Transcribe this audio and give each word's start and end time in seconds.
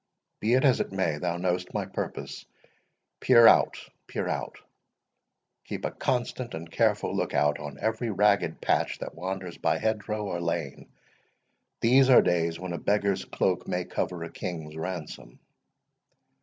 Be 0.39 0.55
it 0.55 0.65
as 0.65 0.79
it 0.79 0.91
may, 0.91 1.19
thou 1.19 1.37
knowst 1.37 1.75
my 1.75 1.85
purpose—peer 1.85 3.45
out, 3.45 3.77
peer 4.07 4.27
out; 4.27 4.55
keep 5.65 5.85
a 5.85 5.91
constant 5.91 6.55
and 6.55 6.71
careful 6.71 7.15
look 7.15 7.35
out 7.35 7.59
on 7.59 7.77
every 7.79 8.09
ragged 8.09 8.61
patch 8.61 8.97
that 8.97 9.13
wanders 9.13 9.59
by 9.59 9.77
hedge 9.77 10.07
row 10.07 10.25
or 10.25 10.41
lane—these 10.41 12.09
are 12.09 12.23
days 12.23 12.59
when 12.59 12.73
a 12.73 12.79
beggar's 12.79 13.25
cloak 13.25 13.67
may 13.67 13.85
cover 13.85 14.23
a 14.23 14.31
king's 14.31 14.75
ransom. 14.75 15.37